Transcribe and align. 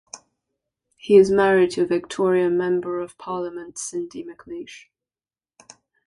He 0.97 1.15
is 1.15 1.29
married 1.29 1.69
to 1.73 1.85
Victorian 1.85 2.57
Member 2.57 2.99
of 2.99 3.19
Parliament 3.19 3.77
Cindy 3.77 4.23
McLeish. 4.23 4.85